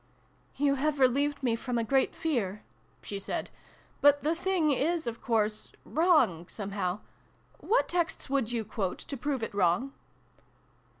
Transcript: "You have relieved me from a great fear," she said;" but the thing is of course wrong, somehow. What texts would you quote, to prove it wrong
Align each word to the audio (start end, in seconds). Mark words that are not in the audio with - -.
"You 0.65 0.73
have 0.81 0.99
relieved 0.99 1.43
me 1.43 1.55
from 1.55 1.77
a 1.77 1.83
great 1.83 2.15
fear," 2.15 2.63
she 3.03 3.19
said;" 3.19 3.51
but 4.01 4.23
the 4.23 4.33
thing 4.33 4.71
is 4.71 5.05
of 5.05 5.21
course 5.21 5.73
wrong, 5.85 6.47
somehow. 6.47 7.01
What 7.59 7.87
texts 7.89 8.27
would 8.27 8.51
you 8.51 8.65
quote, 8.65 8.97
to 8.97 9.15
prove 9.15 9.43
it 9.43 9.53
wrong 9.53 9.93